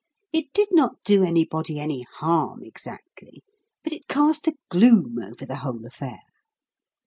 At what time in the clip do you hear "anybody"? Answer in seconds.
1.23-1.79